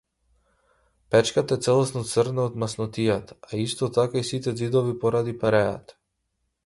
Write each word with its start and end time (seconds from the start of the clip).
Печката 1.15 1.57
е 1.59 1.65
целосно 1.65 2.01
црна 2.11 2.45
од 2.51 2.57
маснотија, 2.63 3.17
а 3.51 3.61
исто 3.65 3.91
така 3.99 4.25
и 4.25 4.27
сите 4.31 4.55
ѕидови 4.57 4.97
поради 5.05 5.37
пареата. 5.45 6.01